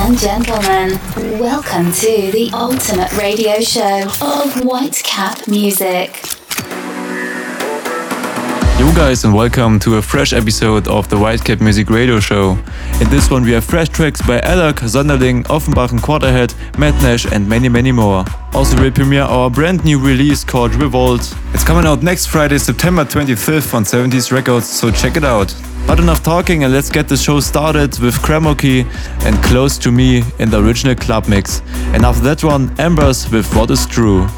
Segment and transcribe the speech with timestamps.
[0.00, 0.90] and gentlemen,
[1.40, 6.22] welcome to the ultimate radio show of Whitecap Music.
[8.78, 12.52] Yo guys and welcome to a fresh episode of the Whitecap Music Radio Show.
[13.00, 17.26] In this one we have fresh tracks by Alok, Sonderling, Ofenbach and Quarterhead, Matt Nash
[17.26, 18.24] and many many more.
[18.54, 21.34] Also we'll premiere our brand new release called Revolt.
[21.52, 25.52] It's coming out next Friday, September 25th on 70s Records, so check it out.
[25.88, 28.84] But enough talking and let's get the show started with Kramoki
[29.24, 31.62] and Close to Me in the original club mix.
[31.94, 34.28] And after that one, Embers with What is True.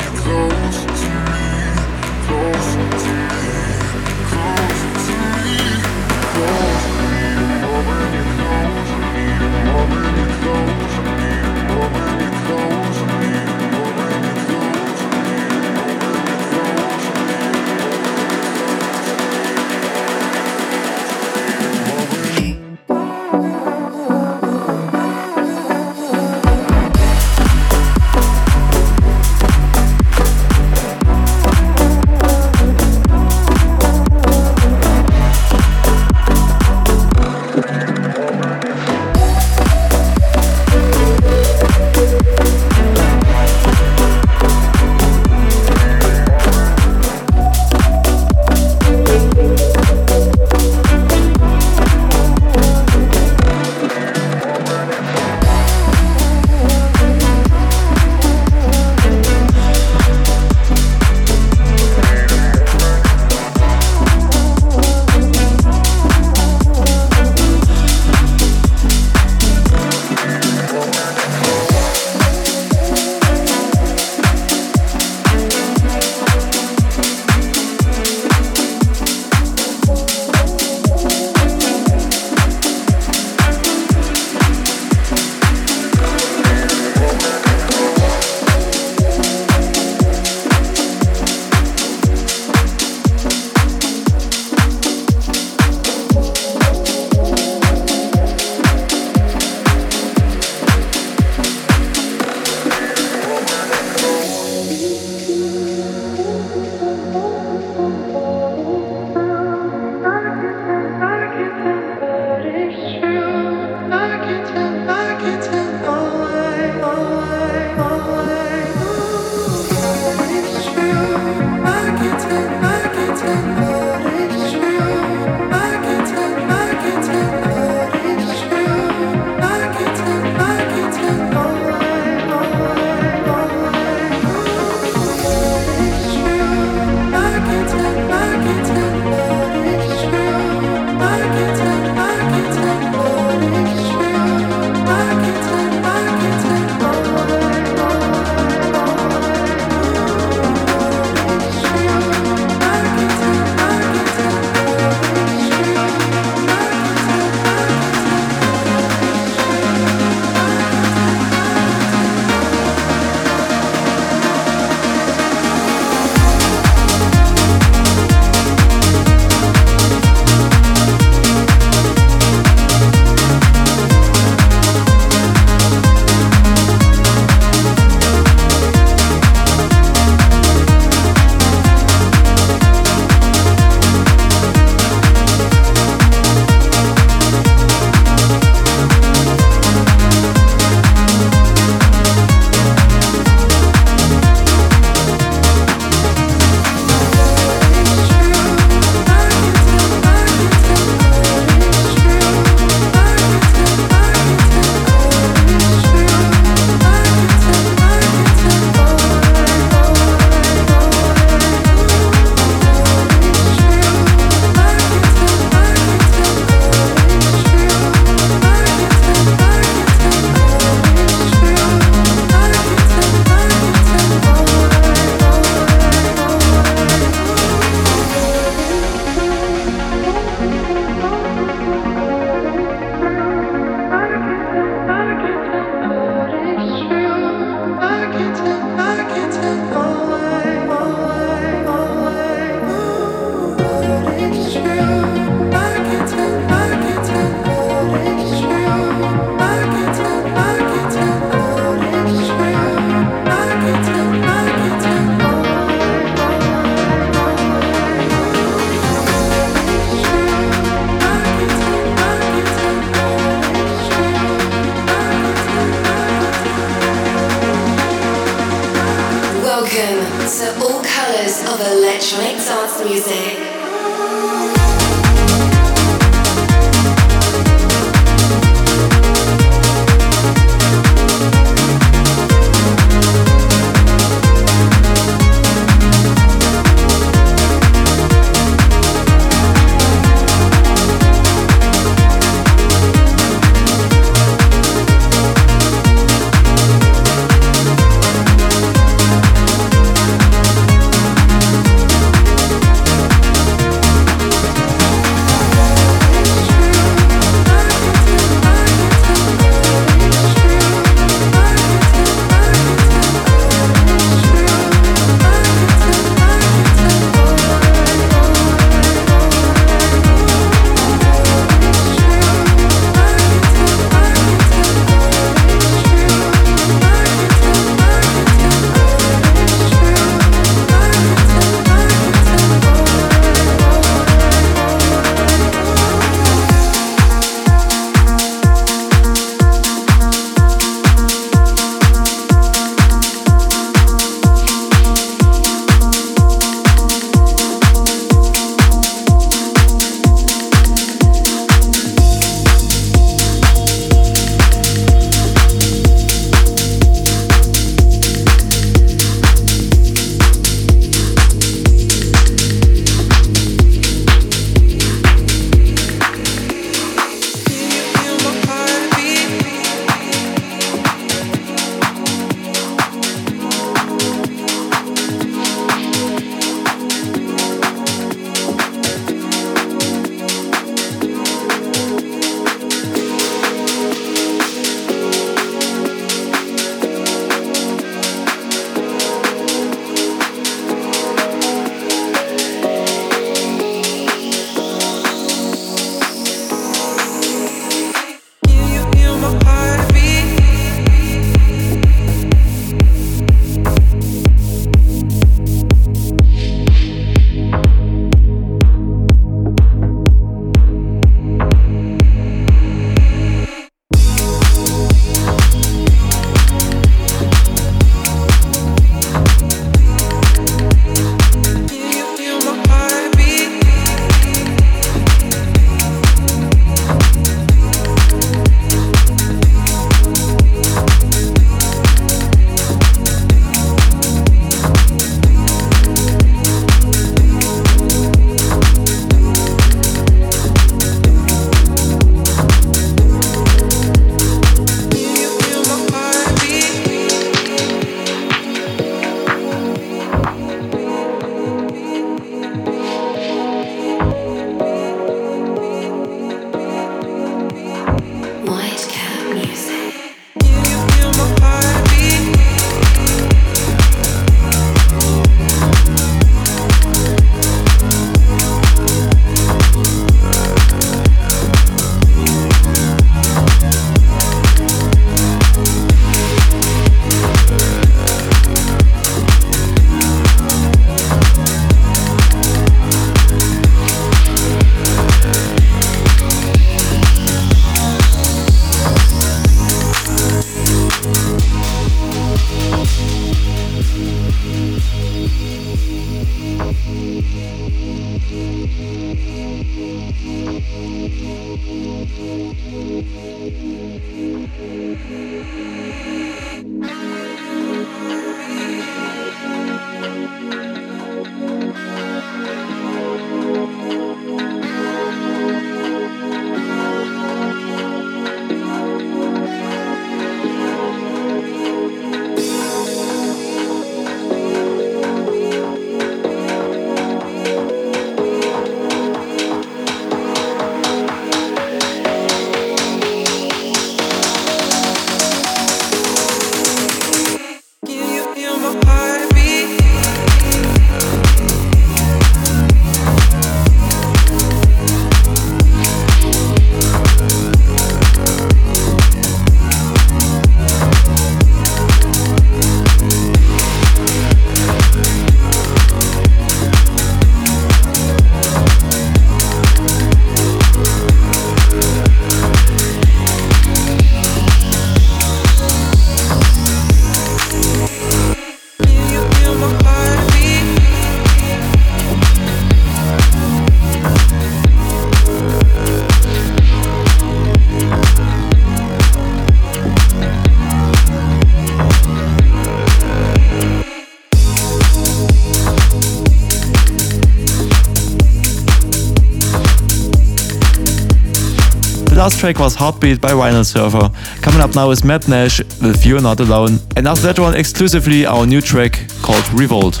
[592.24, 594.10] Last track was Heartbeat by Vinyl Surfer.
[594.40, 596.78] Coming up now is Matt Nash with You're Not Alone.
[596.96, 600.00] And after that one, exclusively our new track called Revolt.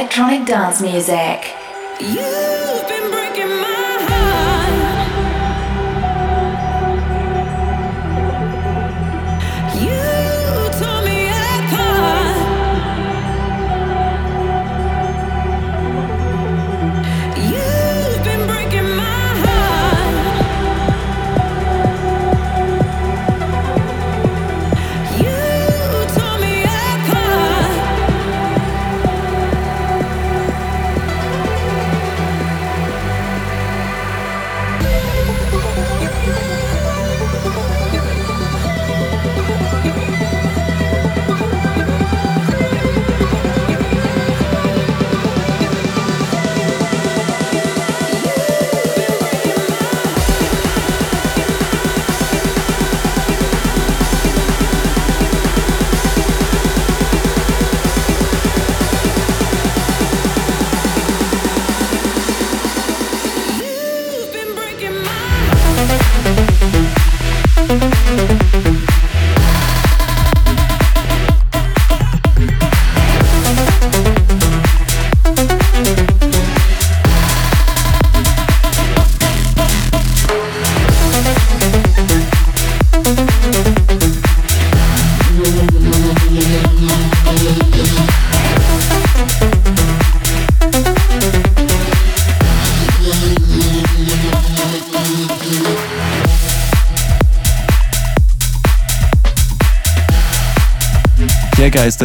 [0.00, 1.39] Electronic dance music.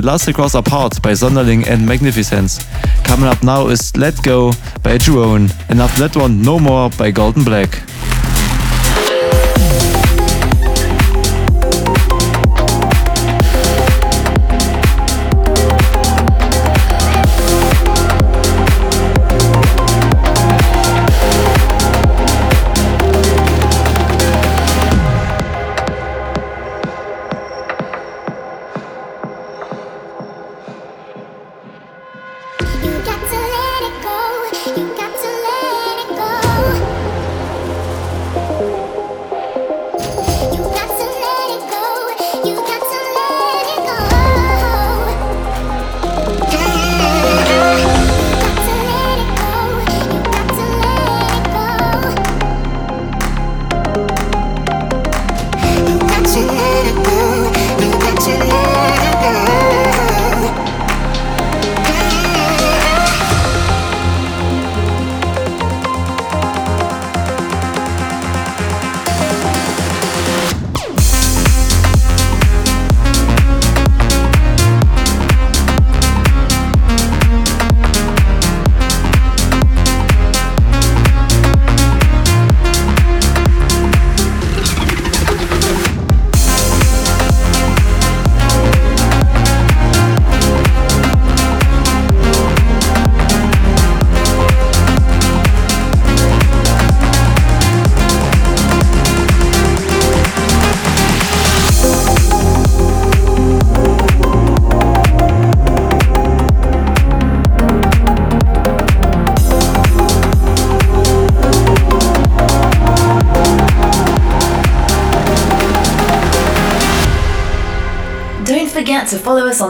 [0.05, 2.63] Last across apart by Sonderling and Magnificence.
[3.03, 4.51] Coming up now is Let Go
[4.83, 7.84] by Jerome, and after that one, No More by Golden Black.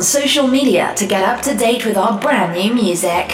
[0.05, 3.24] Social media to get up to date with our brand new music.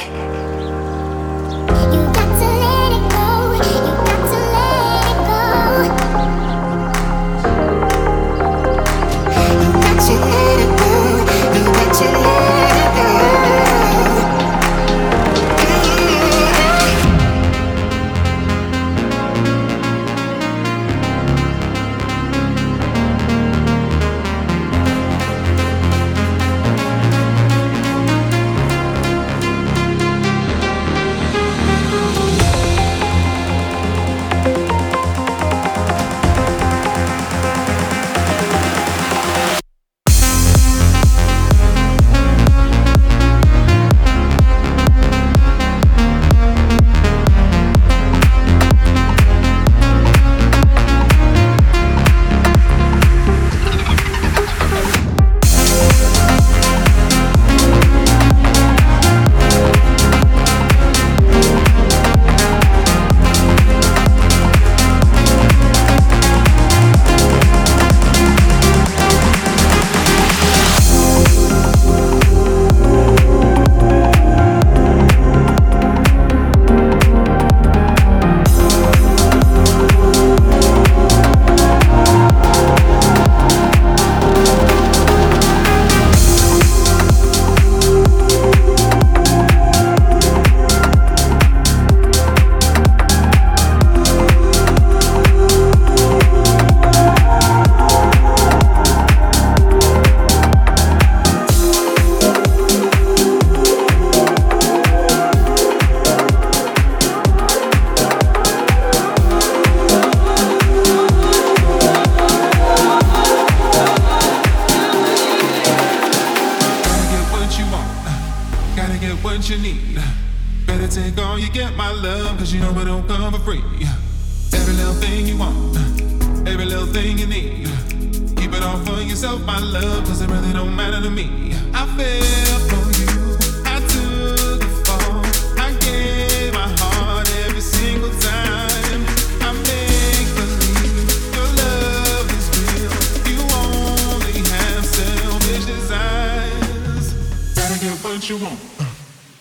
[148.22, 148.60] What you want.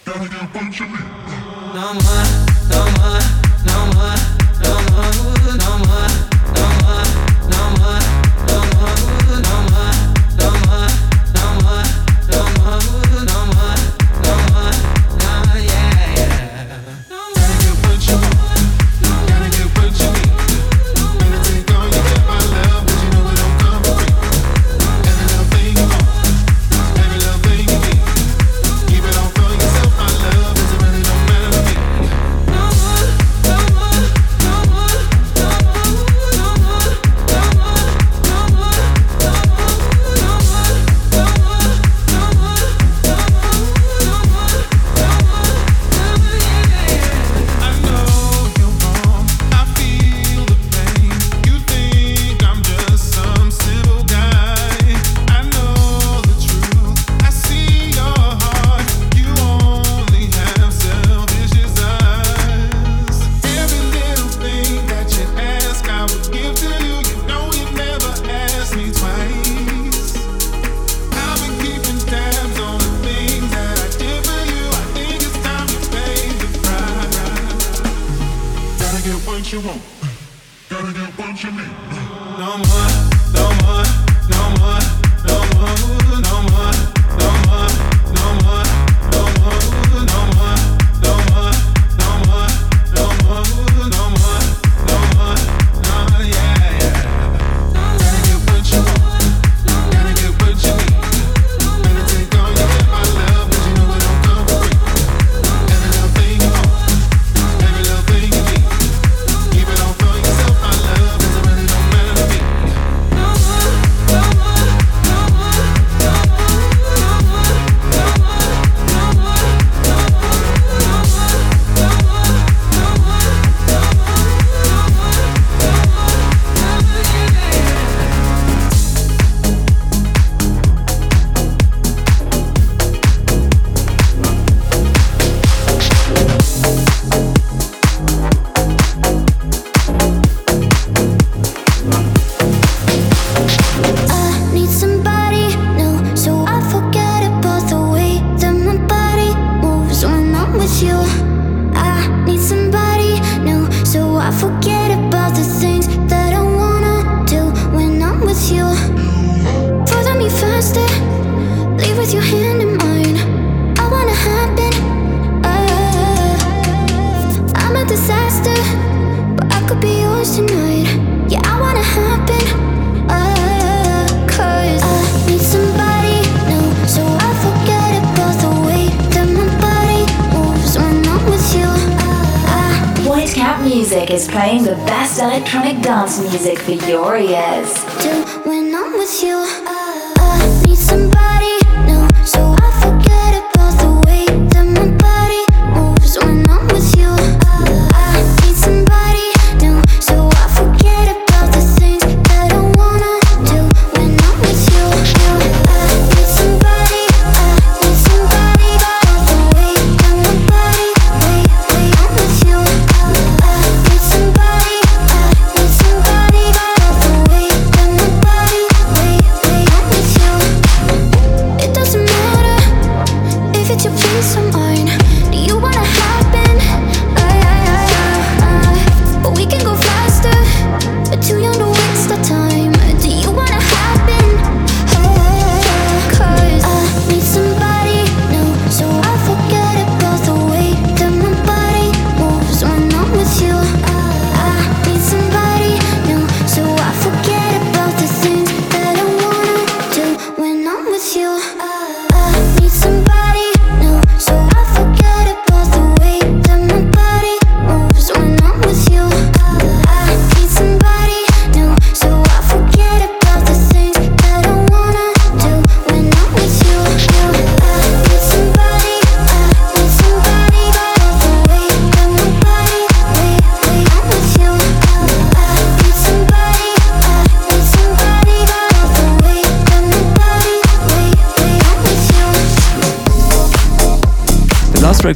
[0.07, 1.11] Gotta get what you need.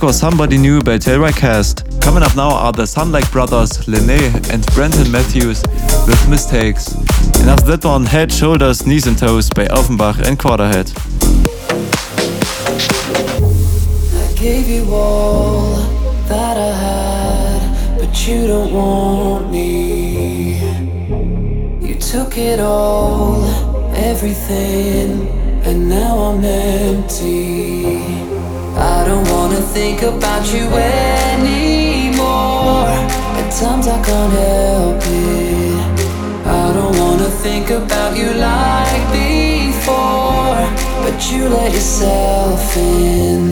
[0.05, 1.83] Was Somebody New by Cast.
[2.03, 5.62] Coming up now are the Sunlight Brothers, Lene and Brenton Matthews
[6.07, 6.93] with Mistakes.
[7.40, 10.93] And after that one, Head, Shoulders, Knees and Toes by Ofenbach and Quarterhead.
[14.14, 15.77] I gave you all
[16.29, 20.59] that I had, but you don't want me.
[21.81, 23.43] You took it all,
[23.95, 25.29] everything,
[25.64, 28.23] and now I'm empty.
[28.85, 32.20] I don't wanna think about you anymore.
[33.40, 35.79] At times I can't help it.
[36.44, 40.61] I don't wanna think about you like before.
[41.03, 43.42] But you let yourself in.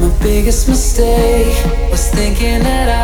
[0.00, 1.56] My biggest mistake
[1.90, 2.95] was thinking that I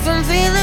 [0.00, 0.59] me from feeling.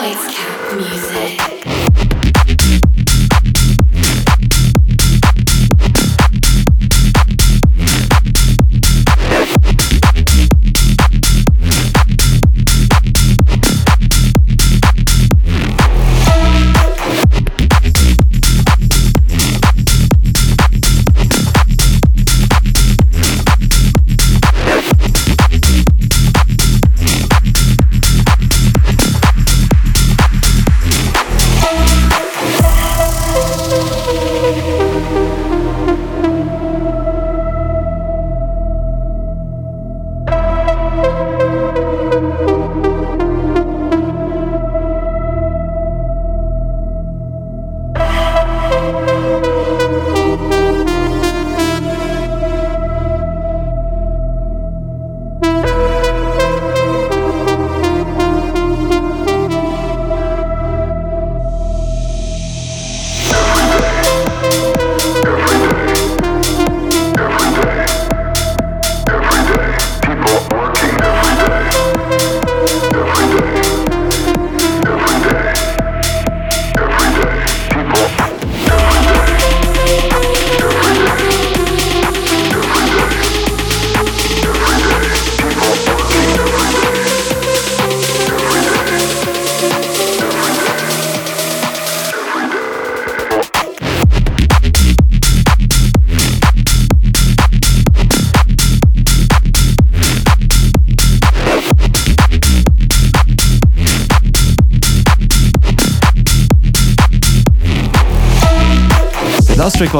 [0.00, 1.79] Nightcap music.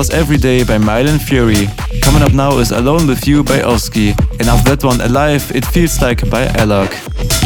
[0.09, 1.69] Every Day by Mylan Fury.
[2.01, 4.15] Coming up now is Alone With You by Oski.
[4.39, 7.40] And after that one, Alive, It Feels Like by Alok.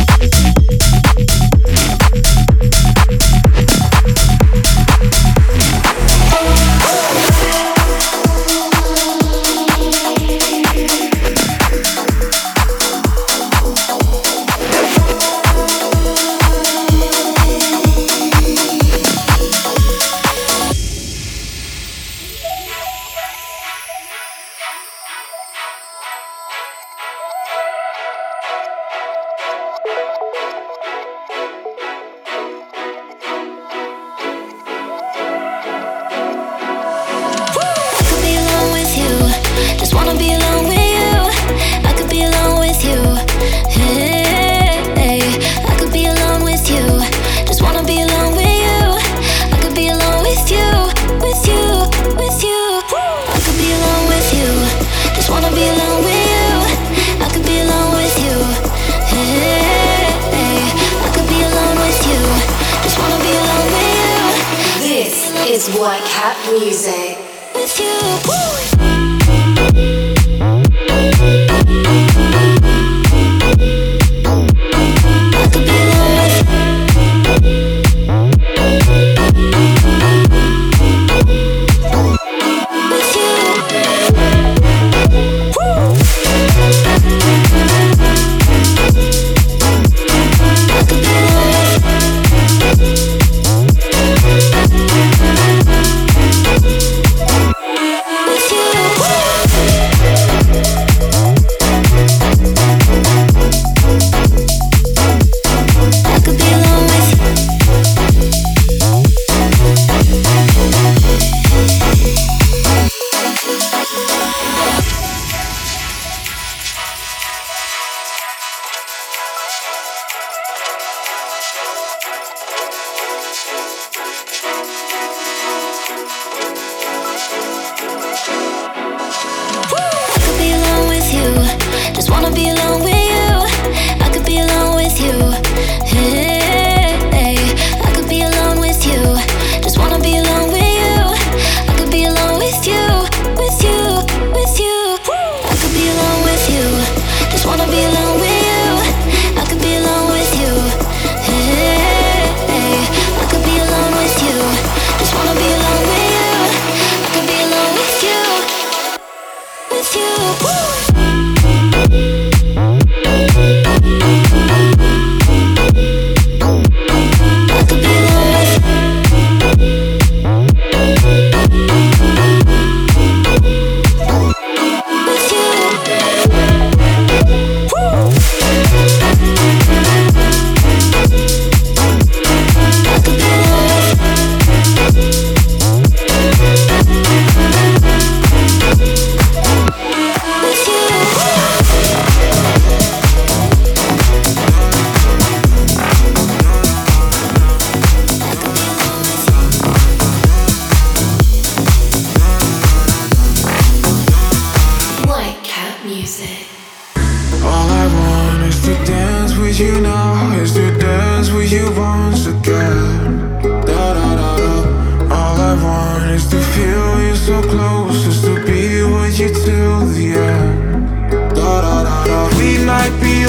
[223.01, 223.24] be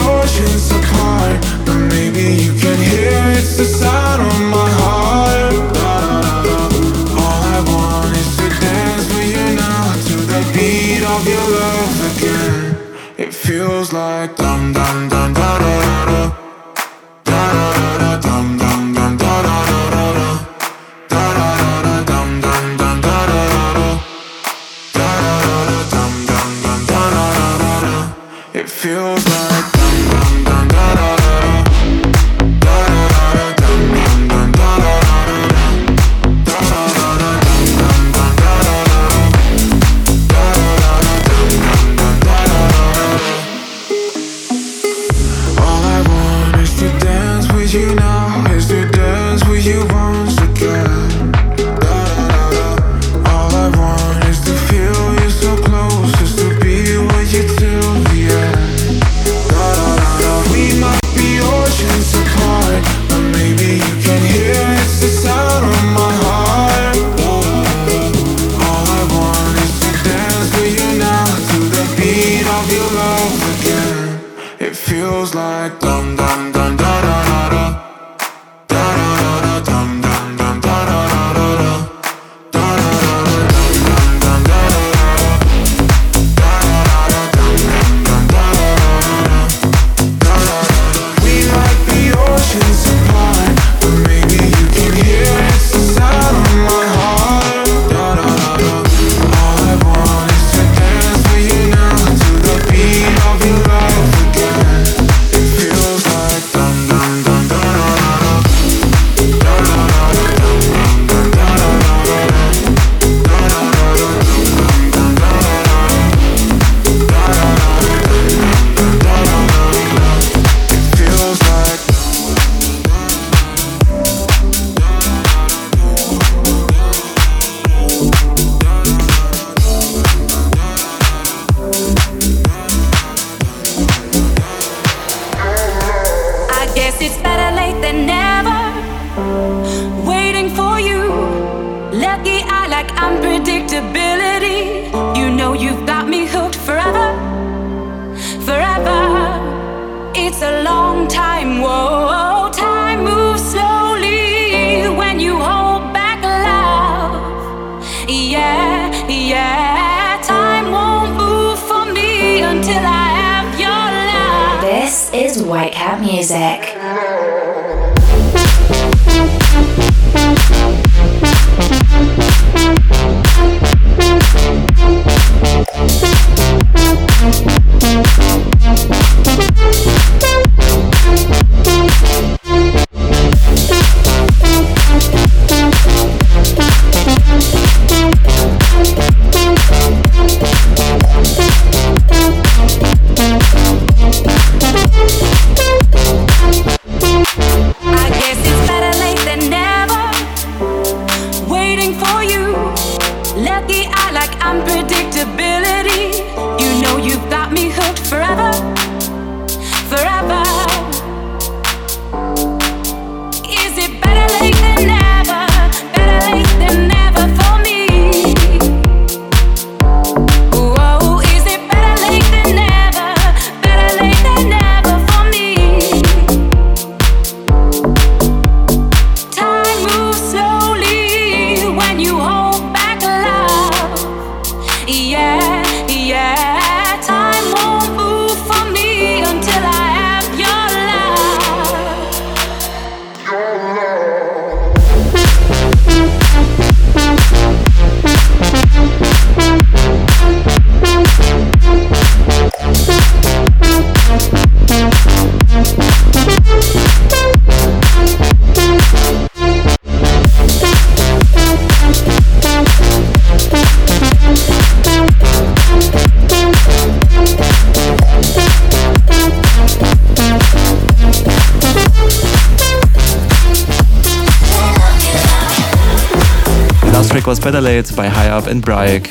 [277.28, 279.06] was Better Late by High Up and Bryek.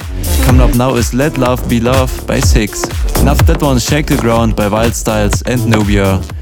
[0.44, 2.84] Coming up now is Let Love Be Love by Six.
[3.18, 6.33] And after that one, Shake the Ground by Wild Styles and Nobia.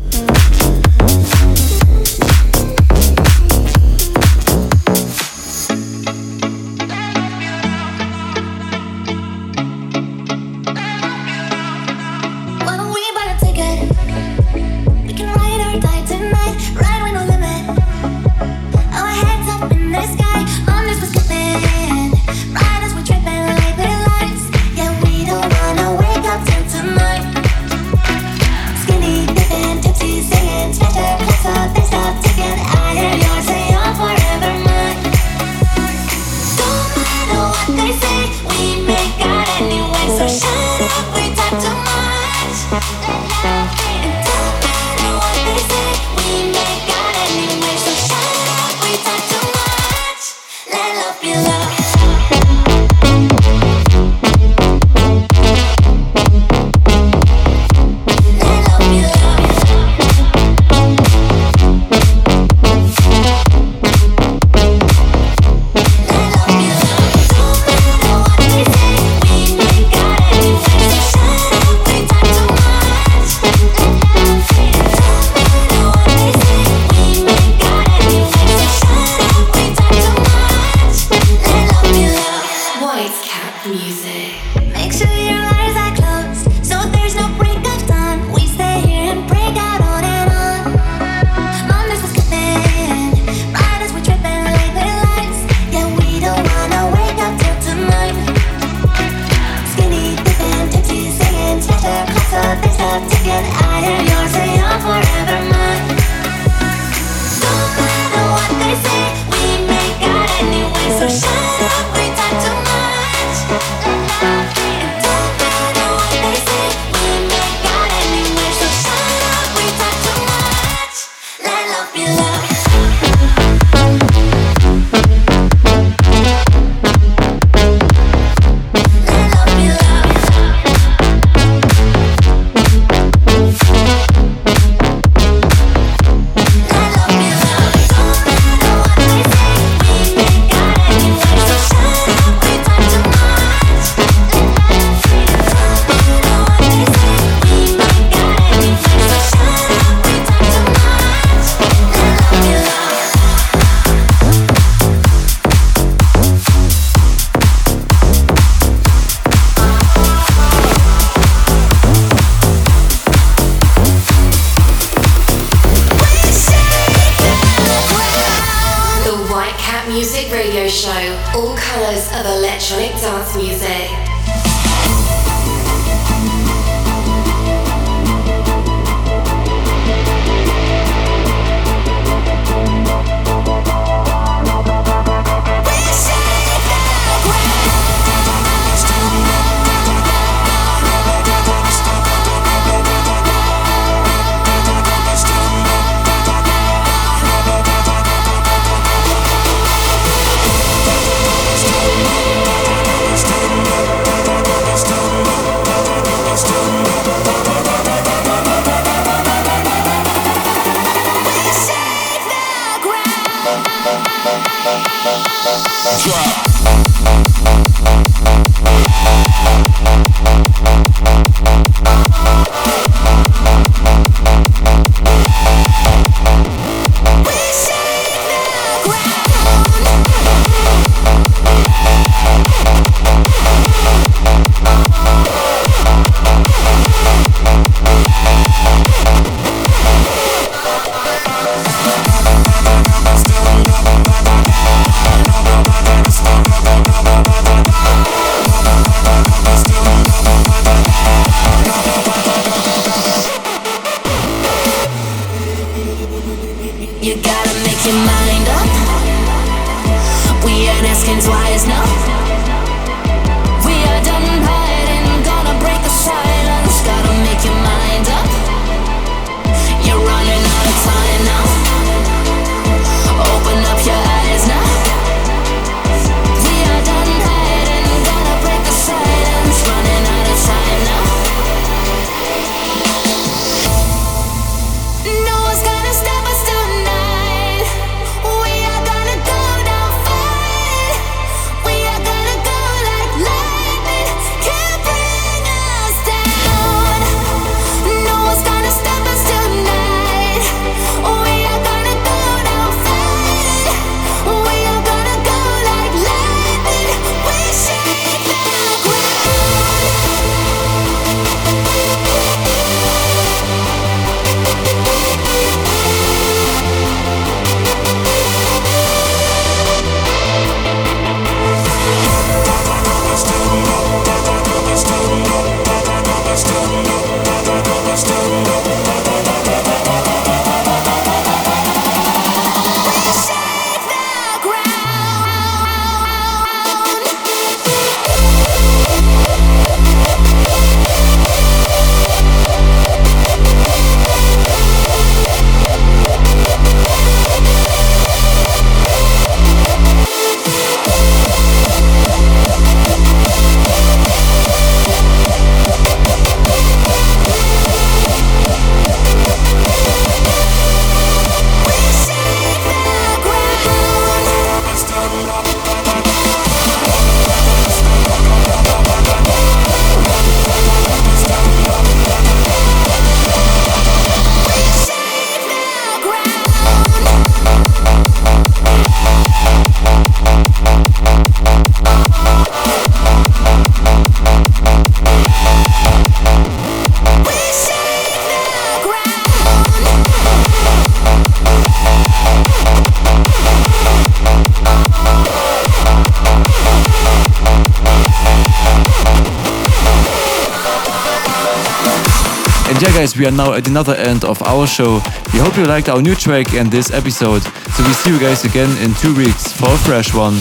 [403.02, 405.00] Guys, we are now at another end of our show.
[405.32, 407.42] We hope you liked our new track and this episode.
[407.74, 410.34] So we see you guys again in two weeks for a fresh one.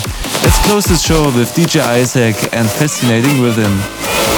[0.44, 3.74] Let's close this show with DJ Isaac and Fascinating Rhythm.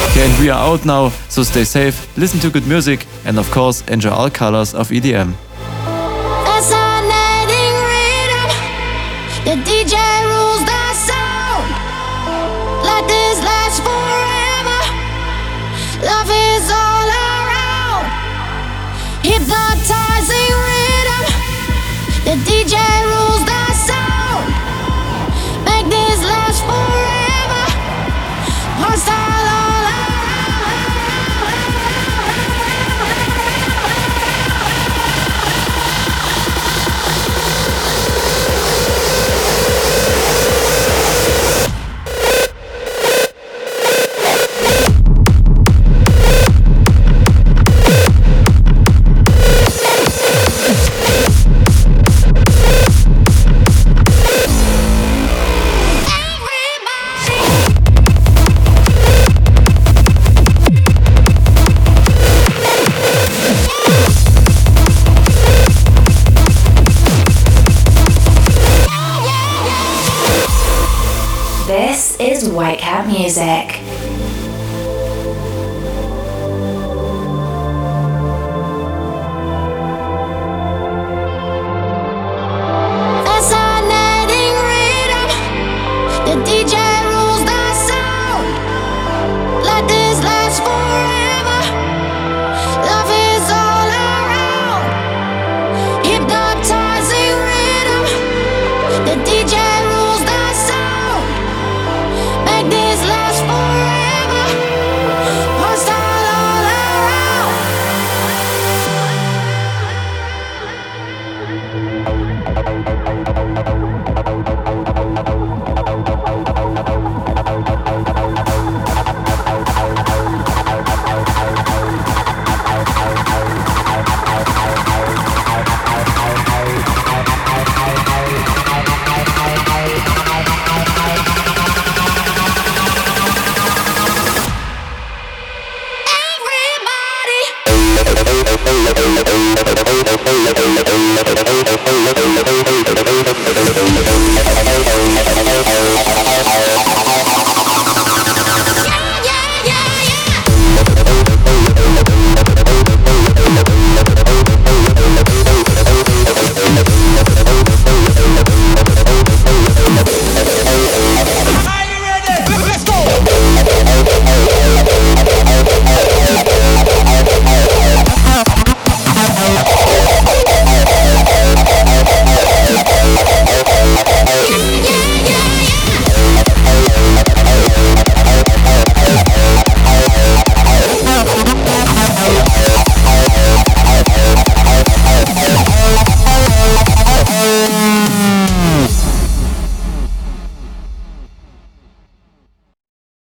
[0.07, 3.51] Okay, and we are out now, so stay safe, listen to good music, and of
[3.51, 5.33] course, enjoy all colors of EDM.
[19.33, 20.02] Hypnotizing